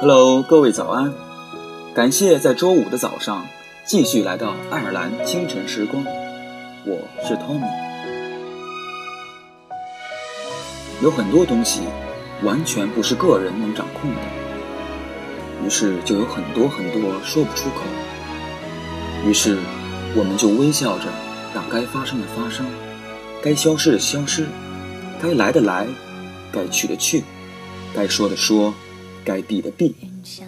[0.00, 1.12] Hello，各位早安！
[1.94, 3.44] 感谢在周五的早上
[3.84, 6.02] 继续来到爱尔兰清晨时光，
[6.86, 7.68] 我是 Tommy。
[11.02, 11.82] 有很多东西
[12.42, 14.20] 完全不是个人能掌控的，
[15.66, 17.82] 于是就有很多很多说不出口。
[19.26, 19.58] 于是
[20.16, 21.04] 我们就微笑着
[21.54, 22.64] 让该发生的发生，
[23.42, 24.46] 该消失的消失，
[25.22, 25.86] 该来的来，
[26.50, 27.22] 该去的去，
[27.94, 28.72] 该说的说。
[29.24, 29.94] 该避的避，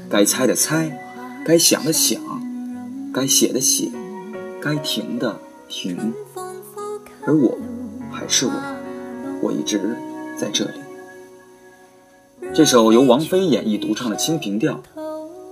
[0.08, 0.98] 该猜的猜，
[1.44, 2.20] 该想的想，
[3.12, 3.90] 该写的写，
[4.60, 6.12] 该停的停。
[7.24, 7.58] 而我，
[8.10, 8.52] 还是我，
[9.42, 9.96] 我一直
[10.36, 10.80] 在这里。
[12.54, 14.82] 这首由王菲演绎独唱的《清平调》，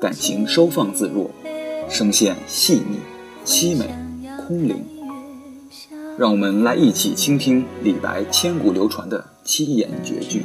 [0.00, 1.30] 感情收放自若，
[1.88, 2.98] 声线细腻、
[3.44, 3.94] 凄美、
[4.46, 4.84] 空灵。
[6.18, 10.44] 让我们来一起倾听李白千古流传的七言绝句。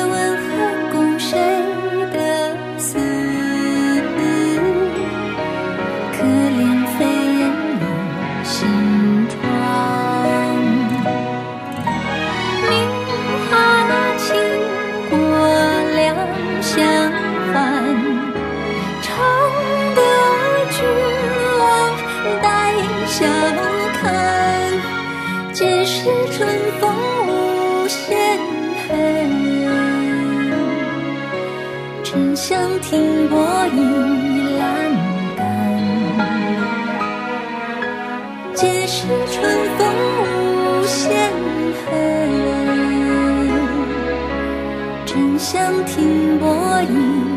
[26.03, 26.49] 是春
[26.79, 26.91] 风
[27.27, 28.17] 无限
[28.89, 28.89] 恨
[32.03, 33.77] 沉香亭泊倚
[34.57, 34.59] 阑
[35.37, 35.39] 干。
[38.55, 39.37] 皆是春
[39.77, 39.79] 风
[40.81, 41.31] 无限
[41.85, 41.87] 恨
[45.05, 47.30] 沉香亭泊倚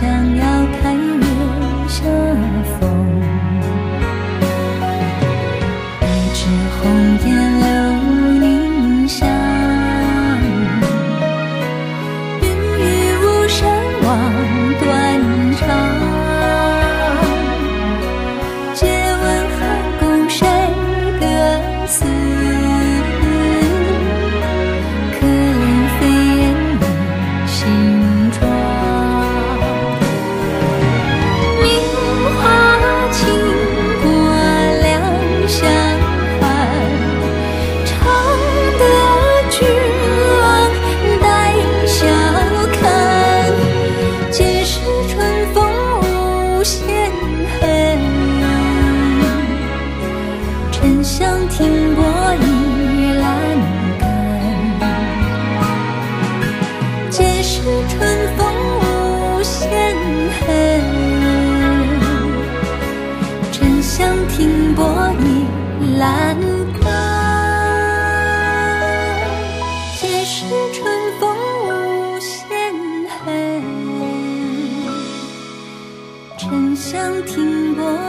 [0.00, 2.89] 想要看月下。
[66.00, 66.34] 栏
[66.82, 66.90] 杆，
[70.00, 70.80] 皆是春
[71.20, 71.36] 风
[71.66, 72.48] 无限
[73.06, 73.62] 恨。
[76.38, 77.99] 沉香停泊。